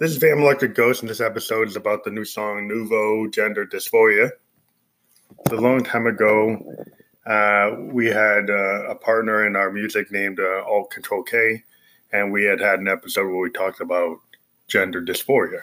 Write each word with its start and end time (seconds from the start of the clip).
This 0.00 0.10
is 0.10 0.18
Phantom 0.18 0.40
Electric 0.40 0.74
Ghost, 0.74 1.02
and 1.02 1.08
this 1.08 1.20
episode 1.20 1.68
is 1.68 1.76
about 1.76 2.02
the 2.02 2.10
new 2.10 2.24
song 2.24 2.66
Nouveau 2.66 3.28
Gender 3.28 3.64
Dysphoria. 3.64 4.28
A 5.52 5.54
long 5.54 5.84
time 5.84 6.08
ago, 6.08 6.58
uh, 7.26 7.76
we 7.92 8.06
had 8.06 8.50
uh, 8.50 8.90
a 8.90 8.96
partner 8.96 9.46
in 9.46 9.54
our 9.54 9.70
music 9.70 10.10
named 10.10 10.40
uh, 10.40 10.64
Alt 10.66 10.90
Control 10.90 11.22
K, 11.22 11.62
and 12.12 12.32
we 12.32 12.42
had 12.42 12.58
had 12.58 12.80
an 12.80 12.88
episode 12.88 13.26
where 13.26 13.40
we 13.40 13.50
talked 13.50 13.80
about 13.80 14.18
gender 14.66 15.00
dysphoria. 15.00 15.60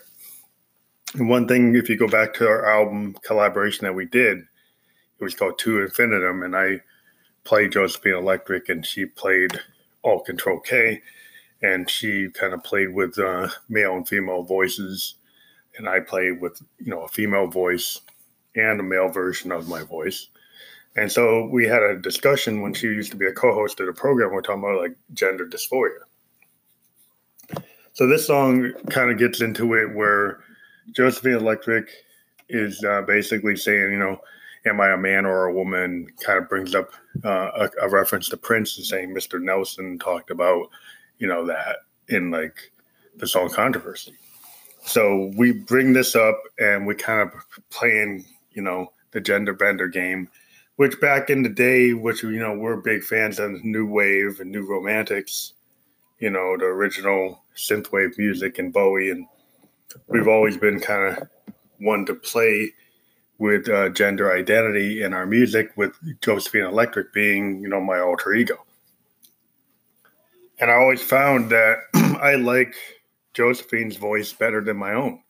And 1.15 1.27
one 1.27 1.45
thing, 1.45 1.75
if 1.75 1.89
you 1.89 1.97
go 1.97 2.07
back 2.07 2.33
to 2.35 2.47
our 2.47 2.65
album 2.73 3.17
collaboration 3.23 3.83
that 3.83 3.95
we 3.95 4.05
did, 4.05 4.37
it 4.37 5.23
was 5.23 5.35
called 5.35 5.59
To 5.59 5.81
Infinitum, 5.81 6.43
and 6.43 6.55
I 6.55 6.79
played 7.43 7.73
Josephine 7.73 8.15
Electric, 8.15 8.69
and 8.69 8.85
she 8.85 9.07
played 9.07 9.59
Alt 10.05 10.25
Control 10.25 10.61
K 10.61 11.01
and 11.61 11.89
she 11.89 12.29
kind 12.29 12.53
of 12.53 12.63
played 12.63 12.93
with 12.93 13.17
uh, 13.19 13.49
male 13.69 13.93
and 13.93 14.07
female 14.07 14.43
voices, 14.43 15.15
and 15.77 15.87
I 15.87 15.99
played 15.99 16.41
with 16.41 16.61
you 16.79 16.91
know 16.91 17.03
a 17.03 17.07
female 17.07 17.47
voice 17.47 18.01
and 18.55 18.79
a 18.79 18.83
male 18.83 19.09
version 19.09 19.51
of 19.51 19.69
my 19.69 19.83
voice. 19.83 20.27
And 20.95 21.09
so 21.09 21.47
we 21.47 21.65
had 21.65 21.81
a 21.83 21.97
discussion 21.97 22.61
when 22.61 22.73
she 22.73 22.87
used 22.87 23.11
to 23.11 23.17
be 23.17 23.25
a 23.25 23.31
co-host 23.31 23.79
of 23.79 23.87
the 23.87 23.93
program. 23.93 24.31
We're 24.31 24.41
talking 24.41 24.63
about 24.63 24.81
like 24.81 24.97
gender 25.13 25.47
dysphoria. 25.47 25.99
So 27.93 28.07
this 28.07 28.27
song 28.27 28.73
kind 28.89 29.09
of 29.09 29.17
gets 29.17 29.41
into 29.41 29.73
it 29.75 29.95
where 29.95 30.39
Josephine 30.93 31.33
Electric 31.33 31.89
is 32.49 32.83
uh, 32.83 33.01
basically 33.03 33.55
saying, 33.55 33.91
you 33.91 33.99
know, 33.99 34.19
am 34.65 34.81
I 34.81 34.91
a 34.91 34.97
man 34.97 35.25
or 35.25 35.45
a 35.45 35.53
woman? 35.53 36.07
Kind 36.21 36.39
of 36.39 36.49
brings 36.49 36.75
up 36.75 36.91
uh, 37.23 37.69
a, 37.81 37.85
a, 37.85 37.89
reference 37.89 38.29
to 38.29 38.37
Prince 38.37 38.77
and 38.77 38.85
saying 38.85 39.13
Mr. 39.13 39.41
Nelson 39.41 39.97
talked 39.99 40.31
about 40.31 40.69
you 41.21 41.27
know, 41.27 41.45
that 41.45 41.77
in 42.09 42.31
like 42.31 42.71
the 43.17 43.27
song 43.27 43.49
controversy. 43.49 44.15
So 44.83 45.31
we 45.37 45.51
bring 45.51 45.93
this 45.93 46.15
up 46.15 46.41
and 46.59 46.87
we 46.87 46.95
kind 46.95 47.21
of 47.21 47.31
playing, 47.69 48.25
you 48.51 48.63
know, 48.63 48.91
the 49.11 49.21
gender 49.21 49.53
bender 49.53 49.87
game, 49.87 50.27
which 50.77 50.99
back 50.99 51.29
in 51.29 51.43
the 51.43 51.49
day, 51.49 51.93
which 51.93 52.23
you 52.23 52.39
know, 52.39 52.57
we're 52.57 52.77
big 52.77 53.03
fans 53.03 53.37
of 53.37 53.63
new 53.63 53.85
wave 53.85 54.39
and 54.39 54.51
new 54.51 54.67
romantics, 54.67 55.53
you 56.17 56.31
know, 56.31 56.57
the 56.57 56.65
original 56.65 57.43
synthwave 57.55 58.17
music 58.17 58.57
and 58.57 58.73
Bowie, 58.73 59.11
and 59.11 59.27
we've 60.07 60.27
always 60.27 60.57
been 60.57 60.79
kind 60.79 61.15
of 61.15 61.29
one 61.77 62.03
to 62.07 62.15
play 62.15 62.71
with 63.37 63.69
uh, 63.69 63.89
gender 63.89 64.35
identity 64.35 65.03
in 65.03 65.13
our 65.13 65.27
music, 65.27 65.71
with 65.75 65.93
Josephine 66.21 66.63
Electric 66.63 67.13
being, 67.13 67.61
you 67.61 67.67
know, 67.67 67.81
my 67.81 67.99
alter 67.99 68.33
ego. 68.33 68.65
And 70.61 70.69
I 70.69 70.75
always 70.75 71.01
found 71.01 71.49
that 71.49 71.79
I 72.21 72.35
like 72.35 72.75
Josephine's 73.33 73.97
voice 73.97 74.31
better 74.31 74.63
than 74.63 74.77
my 74.77 74.93
own 74.93 75.23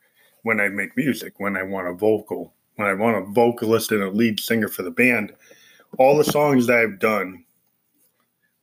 when 0.43 0.59
I 0.59 0.67
make 0.67 0.97
music, 0.97 1.35
when 1.37 1.55
I 1.55 1.63
want 1.63 1.87
a 1.87 1.93
vocal, 1.93 2.53
when 2.75 2.89
I 2.89 2.93
want 2.93 3.17
a 3.17 3.31
vocalist 3.31 3.93
and 3.93 4.03
a 4.03 4.09
lead 4.09 4.41
singer 4.41 4.67
for 4.67 4.83
the 4.83 4.91
band. 4.91 5.33
All 5.97 6.17
the 6.17 6.25
songs 6.25 6.67
that 6.67 6.79
I've 6.79 6.99
done 6.99 7.45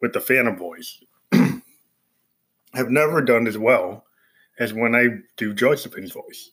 with 0.03 0.13
the 0.13 0.21
Phantom 0.21 0.59
voice 0.59 1.03
have 1.33 2.91
never 2.91 3.23
done 3.23 3.47
as 3.47 3.57
well 3.57 4.05
as 4.59 4.75
when 4.75 4.95
I 4.95 5.09
do 5.39 5.55
Josephine's 5.55 6.13
voice. 6.13 6.51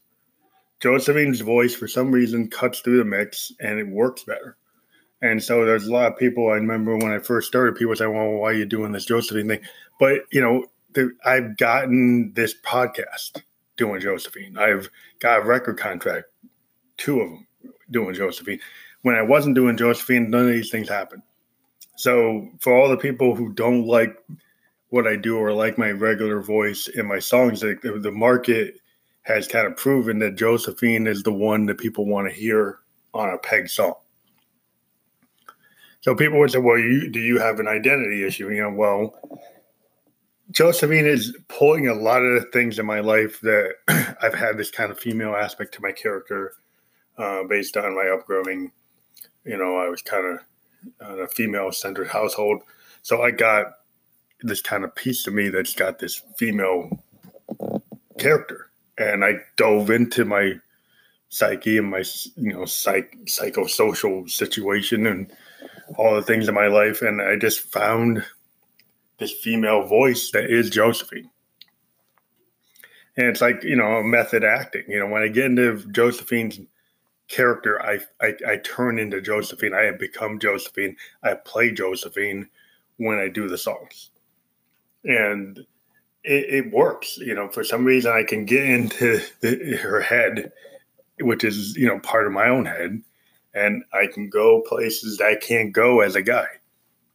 Josephine's 0.80 1.42
voice, 1.42 1.76
for 1.76 1.88
some 1.88 2.12
reason, 2.12 2.50
cuts 2.50 2.80
through 2.80 3.00
the 3.00 3.06
mix 3.06 3.52
and 3.60 3.80
it 3.80 3.88
works 3.88 4.24
better. 4.24 4.56
And 5.22 5.42
so 5.42 5.66
there's 5.66 5.88
a 5.88 5.92
lot 5.92 6.12
of 6.12 6.18
people. 6.18 6.50
I 6.50 6.56
remember 6.56 6.96
when 6.98 7.12
I 7.12 7.20
first 7.20 7.48
started, 7.48 7.76
people 7.76 7.96
say, 7.96 8.08
"Well, 8.08 8.32
why 8.32 8.50
are 8.50 8.54
you 8.54 8.66
doing 8.66 8.92
this 8.92 9.06
Josephine 9.06 9.48
thing?" 9.48 9.62
But 10.00 10.22
you 10.32 10.42
know, 10.42 10.66
I've 11.26 11.58
gotten 11.58 12.34
this 12.34 12.54
podcast 12.66 13.42
doing 13.78 14.02
Josephine. 14.02 14.58
I've 14.58 14.90
got 15.20 15.40
a 15.40 15.46
record 15.46 15.78
contract, 15.78 16.28
two 16.98 17.22
of 17.22 17.30
them 17.30 17.48
doing 17.92 18.14
Josephine. 18.14 18.60
When 19.02 19.16
I 19.16 19.22
wasn't 19.22 19.56
doing 19.56 19.78
Josephine, 19.78 20.30
none 20.30 20.48
of 20.48 20.54
these 20.54 20.72
things 20.72 20.90
happened. 20.90 21.22
So 21.96 22.50
for 22.60 22.76
all 22.76 22.90
the 22.90 22.98
people 22.98 23.36
who 23.36 23.54
don't 23.54 23.86
like 23.86 24.18
what 24.90 25.08
I 25.08 25.16
do 25.16 25.38
or 25.38 25.54
like 25.54 25.78
my 25.78 25.92
regular 25.92 26.42
voice 26.42 26.88
in 26.88 27.06
my 27.06 27.20
songs, 27.20 27.62
the, 27.62 27.76
the 28.02 28.12
market 28.12 28.80
has 29.24 29.48
kind 29.48 29.68
of 29.68 29.78
proven 29.78 30.20
that 30.20 30.36
Josephine 30.36 31.08
is 31.08 31.24
the 31.24 31.34
one 31.34 31.66
that 31.66 31.78
people 31.78 32.06
want 32.06 32.30
to 32.30 32.36
hear 32.36 32.80
on 33.14 33.30
a 33.30 33.38
peg 33.38 33.70
song. 33.70 33.96
So 36.06 36.14
people 36.14 36.38
would 36.38 36.52
say, 36.52 36.60
"Well, 36.60 36.78
you 36.78 37.10
do 37.10 37.20
you 37.20 37.40
have 37.40 37.60
an 37.60 37.68
identity 37.68 38.24
issue?" 38.24 38.52
You 38.52 38.62
know, 38.62 38.70
well, 38.70 39.42
Josephine 40.52 41.08
is 41.08 41.36
pulling 41.48 41.88
a 41.88 41.96
lot 41.96 42.22
of 42.22 42.40
the 42.40 42.48
things 42.52 42.78
in 42.78 42.86
my 42.86 43.00
life 43.00 43.42
that 43.42 43.74
I've 44.22 44.36
had 44.36 44.56
this 44.56 44.70
kind 44.70 44.92
of 44.92 45.00
female 45.00 45.36
aspect 45.36 45.74
to 45.74 45.82
my 45.82 45.92
character, 45.92 46.54
uh, 47.18 47.46
based 47.46 47.76
on 47.76 47.96
my 47.96 48.08
upbringing. 48.10 48.72
You 49.46 49.58
know, 49.58 49.78
I 49.78 49.90
was 49.90 50.04
kind 50.04 50.28
of 51.02 51.10
in 51.10 51.24
a 51.24 51.28
female-centered 51.28 52.10
household, 52.10 52.62
so 53.02 53.24
I 53.24 53.32
got 53.32 53.72
this 54.42 54.62
kind 54.62 54.84
of 54.84 54.94
piece 54.94 55.26
of 55.26 55.34
me 55.34 55.50
that's 55.50 55.74
got 55.74 55.98
this 55.98 56.22
female 56.38 57.04
character, 58.20 58.70
and 59.00 59.26
I 59.26 59.38
dove 59.58 59.90
into 59.90 60.24
my 60.24 60.60
psyche 61.30 61.80
and 61.80 61.90
my 61.90 62.04
you 62.38 62.54
know 62.54 62.66
psych 62.66 63.18
psychosocial 63.26 64.30
situation 64.30 65.08
and 65.08 65.32
all 65.98 66.16
the 66.16 66.22
things 66.22 66.48
in 66.48 66.56
my 66.56 66.68
life, 66.68 67.02
and 67.02 67.22
I 67.22 67.36
just 67.36 67.60
found 67.60 68.26
this 69.18 69.32
female 69.32 69.86
voice 69.86 70.32
that 70.32 70.50
is 70.50 70.70
Josephine. 70.70 71.30
And 73.18 73.28
it's 73.28 73.42
like, 73.42 73.64
you 73.64 73.76
know, 73.76 74.04
method 74.04 74.44
acting. 74.44 74.84
You 74.88 75.00
know, 75.00 75.08
when 75.08 75.22
I 75.22 75.30
get 75.30 75.46
into 75.46 75.78
Josephine's 75.92 76.60
character, 77.30 77.82
I, 77.82 78.00
I, 78.22 78.34
I 78.48 78.58
turn 78.58 79.00
into 79.00 79.22
Josephine. 79.22 79.74
I 79.74 79.84
have 79.84 80.00
become 80.00 80.40
Josephine. 80.40 80.98
I 81.24 81.36
play 81.36 81.72
Josephine 81.72 82.50
when 82.98 83.18
I 83.18 83.30
do 83.30 83.48
the 83.48 83.58
songs. 83.58 84.10
And 85.06 85.60
it, 86.24 86.66
it 86.66 86.72
works. 86.72 87.18
You 87.18 87.36
know, 87.36 87.48
for 87.48 87.64
some 87.64 87.86
reason, 87.86 88.12
I 88.12 88.24
can 88.24 88.44
get 88.44 88.66
into 88.66 89.22
the, 89.40 89.78
her 89.82 90.02
head, 90.02 90.52
which 91.22 91.46
is, 91.46 91.78
you 91.78 91.88
know, 91.88 92.00
part 92.00 92.28
of 92.28 92.34
my 92.34 92.50
own 92.50 92.66
head 92.66 93.02
and 93.56 93.84
I 93.94 94.08
can 94.08 94.30
go 94.30 94.62
places 94.62 95.18
that 95.18 95.28
I 95.28 95.36
can't 95.36 95.72
go 95.72 96.02
as 96.02 96.16
a 96.16 96.22
guy. 96.22 96.48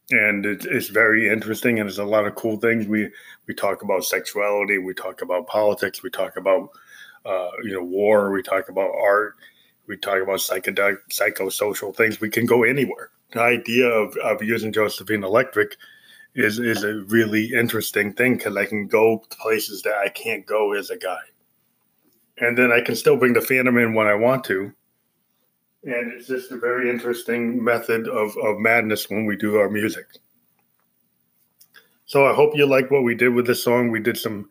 And 0.09 0.45
it's, 0.45 0.65
it's 0.65 0.87
very 0.87 1.29
interesting, 1.29 1.79
and 1.79 1.87
there's 1.87 1.99
a 1.99 2.03
lot 2.03 2.27
of 2.27 2.35
cool 2.35 2.57
things. 2.57 2.85
We 2.87 3.09
we 3.47 3.53
talk 3.53 3.81
about 3.81 4.03
sexuality, 4.03 4.77
we 4.77 4.93
talk 4.93 5.21
about 5.21 5.47
politics, 5.47 6.03
we 6.03 6.09
talk 6.09 6.35
about 6.35 6.69
uh, 7.25 7.51
you 7.63 7.71
know 7.71 7.83
war, 7.83 8.31
we 8.31 8.41
talk 8.41 8.67
about 8.67 8.91
art, 8.99 9.35
we 9.87 9.95
talk 9.95 10.21
about 10.21 10.39
psychedelic, 10.39 10.97
psychosocial 11.09 11.95
things. 11.95 12.19
We 12.19 12.29
can 12.29 12.45
go 12.45 12.63
anywhere. 12.63 13.11
The 13.31 13.41
idea 13.41 13.87
of, 13.87 14.17
of 14.17 14.43
using 14.43 14.73
Josephine 14.73 15.23
Electric 15.23 15.77
is 16.35 16.59
is 16.59 16.83
a 16.83 17.01
really 17.07 17.53
interesting 17.53 18.11
thing 18.11 18.35
because 18.35 18.57
I 18.57 18.65
can 18.65 18.87
go 18.87 19.23
places 19.29 19.81
that 19.83 19.95
I 19.95 20.09
can't 20.09 20.45
go 20.45 20.73
as 20.73 20.89
a 20.89 20.97
guy, 20.97 21.21
and 22.39 22.57
then 22.57 22.73
I 22.73 22.81
can 22.81 22.97
still 22.97 23.15
bring 23.15 23.31
the 23.31 23.41
Phantom 23.41 23.77
in 23.77 23.93
when 23.93 24.07
I 24.07 24.15
want 24.15 24.43
to, 24.45 24.73
and 25.83 26.11
it's 26.11 26.27
just 26.27 26.51
a 26.51 26.57
very 26.57 26.89
interesting 26.89 27.63
method 27.63 28.07
of, 28.07 28.35
of 28.37 28.59
madness 28.59 29.09
when 29.09 29.25
we 29.25 29.35
do 29.35 29.57
our 29.57 29.69
music. 29.69 30.05
So 32.05 32.25
I 32.25 32.33
hope 32.33 32.55
you 32.55 32.65
like 32.65 32.91
what 32.91 33.03
we 33.03 33.15
did 33.15 33.29
with 33.29 33.47
this 33.47 33.63
song. 33.63 33.89
We 33.89 33.99
did 33.99 34.17
some, 34.17 34.49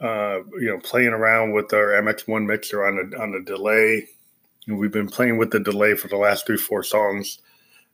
uh, 0.00 0.38
you 0.58 0.68
know, 0.68 0.78
playing 0.78 1.10
around 1.10 1.52
with 1.52 1.72
our 1.72 1.88
MX1 1.88 2.46
mixer 2.46 2.86
on 2.86 3.12
a 3.12 3.22
on 3.22 3.34
a 3.34 3.44
delay. 3.44 4.08
And 4.66 4.78
we've 4.78 4.90
been 4.90 5.08
playing 5.08 5.36
with 5.36 5.50
the 5.50 5.60
delay 5.60 5.94
for 5.94 6.08
the 6.08 6.16
last 6.16 6.46
three, 6.46 6.56
four 6.56 6.82
songs 6.82 7.38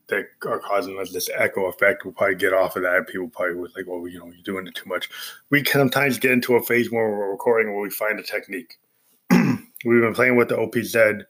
that 0.07 0.25
are 0.45 0.59
causing 0.59 0.97
us 0.99 1.11
this 1.11 1.29
echo 1.35 1.65
effect. 1.65 2.03
We'll 2.03 2.13
probably 2.13 2.35
get 2.35 2.53
off 2.53 2.75
of 2.75 2.83
that. 2.83 3.07
People 3.07 3.29
probably 3.29 3.55
would 3.55 3.71
like, 3.75 3.85
well, 3.87 4.07
you 4.07 4.19
know, 4.19 4.25
you're 4.27 4.43
doing 4.43 4.67
it 4.67 4.75
too 4.75 4.89
much. 4.89 5.09
We 5.49 5.63
sometimes 5.63 6.17
get 6.17 6.31
into 6.31 6.55
a 6.55 6.63
phase 6.63 6.91
where 6.91 7.09
we're 7.09 7.31
recording 7.31 7.73
where 7.73 7.83
we 7.83 7.89
find 7.89 8.19
a 8.19 8.23
technique. 8.23 8.79
We've 9.31 10.01
been 10.01 10.15
playing 10.15 10.37
with 10.37 10.49
the 10.49 10.55
OPZ 10.55 11.25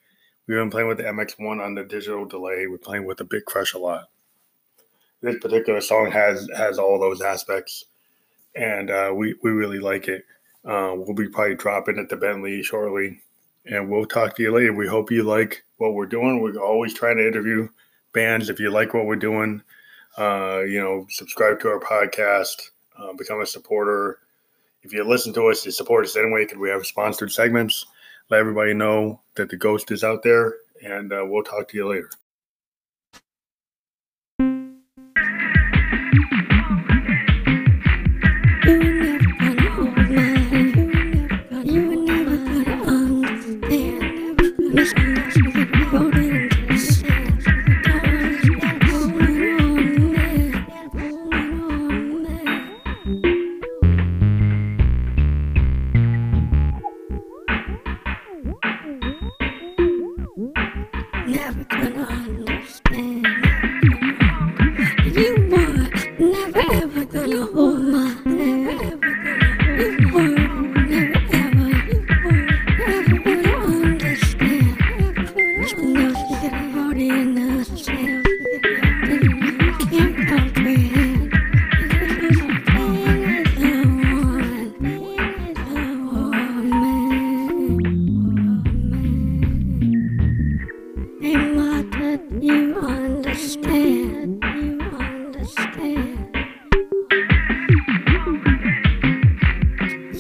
We've 0.46 0.58
been 0.58 0.70
playing 0.70 0.90
with 0.90 0.98
the 0.98 1.04
MX1 1.04 1.64
on 1.64 1.74
the 1.74 1.86
digital 1.86 2.26
delay. 2.26 2.68
We're 2.68 2.78
playing 2.78 3.06
with 3.06 3.18
the 3.18 3.24
Big 3.24 3.46
Crush 3.46 3.74
a 3.74 3.78
lot. 3.78 4.10
This 5.22 5.40
particular 5.40 5.80
song 5.80 6.12
has 6.12 6.50
has 6.54 6.78
all 6.78 7.00
those 7.00 7.22
aspects, 7.22 7.86
and 8.54 8.92
uh, 8.92 9.14
we 9.16 9.36
we 9.42 9.52
really 9.52 9.80
like 9.80 10.10
it. 10.10 10.26
Uh, 10.66 10.96
we'll 10.98 11.16
be 11.16 11.30
probably 11.30 11.56
dropping 11.56 11.98
it 11.98 12.10
to 12.10 12.18
Bentley 12.18 12.62
shortly, 12.62 13.22
and 13.66 13.90
we'll 13.90 14.06
talk 14.06 14.36
to 14.36 14.44
you 14.44 14.54
later. 14.54 14.74
We 14.74 14.86
hope 14.86 15.12
you 15.12 15.24
like 15.24 15.64
what 15.78 15.94
we're 15.94 16.08
doing. 16.08 16.42
We're 16.42 16.58
always 16.58 16.94
trying 16.94 17.18
to 17.18 17.28
interview 17.28 17.70
bands. 18.12 18.50
If 18.50 18.60
you 18.60 18.70
like 18.70 18.94
what 18.94 19.06
we're 19.06 19.16
doing, 19.16 19.62
uh, 20.18 20.64
you 20.68 20.82
know, 20.82 21.08
subscribe 21.10 21.62
to 21.62 21.70
our 21.70 21.80
podcast, 21.80 22.72
uh, 23.00 23.14
become 23.14 23.40
a 23.40 23.46
supporter. 23.46 24.20
If 24.82 24.92
you 24.92 25.06
listen 25.06 25.34
to 25.36 25.48
us, 25.48 25.66
you 25.66 25.72
support 25.72 26.04
us 26.04 26.18
anyway 26.18 26.44
because 26.44 26.58
we 26.58 26.70
have 26.70 26.86
sponsored 26.86 27.32
segments 27.32 27.86
let 28.30 28.40
everybody 28.40 28.74
know 28.74 29.22
that 29.36 29.50
the 29.50 29.58
ghost 29.58 29.92
is 29.92 30.04
out 30.04 30.24
there, 30.24 30.56
and 30.84 31.12
uh, 31.12 31.24
we'll 31.26 31.44
talk 31.44 31.68
to 31.70 31.78
you 31.78 31.88
later. 31.88 32.10
You 44.76 45.23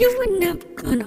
You 0.03 0.13
wouldn't 0.17 0.43
have 0.43 0.75
gone 0.75 1.01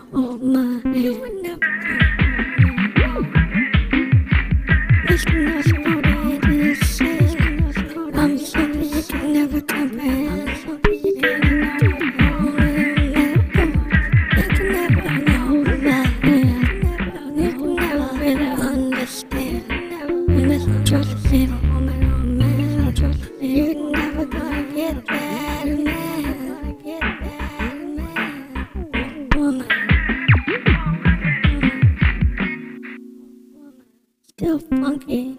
still 34.38 34.58
funky. 34.58 35.38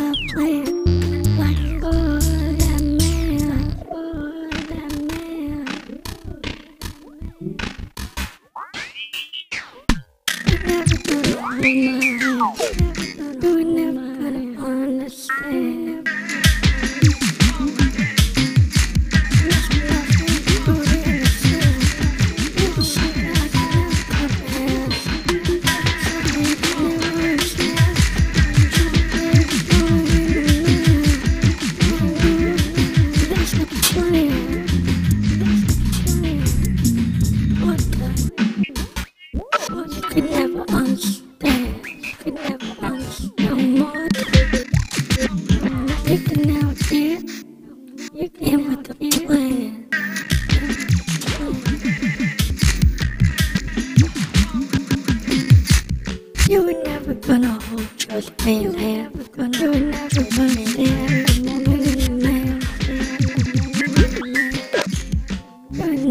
I'm 58.51 59.51
doing 59.51 59.93
everything, 59.93 60.85
yeah. 60.85 61.23
I'm 61.49 61.63
losing 61.63 62.19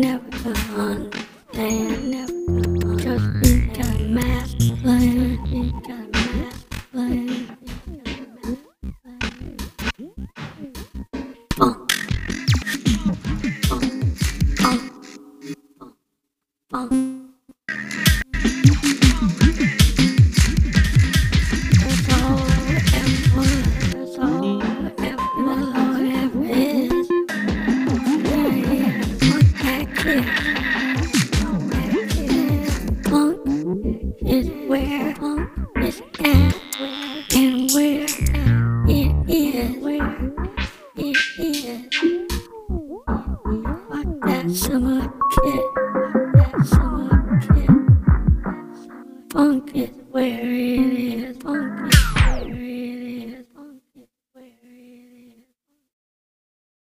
never 0.01 0.55
never. 2.11 2.97
Just 2.97 3.27
think 3.43 3.79
I'm 3.85 4.15
mad, 4.15 4.49
mad. 4.83 6.20